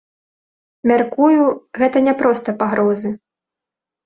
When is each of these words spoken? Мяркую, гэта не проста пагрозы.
Мяркую, 0.91 1.43
гэта 1.83 1.97
не 2.07 2.13
проста 2.23 2.57
пагрозы. 2.63 3.13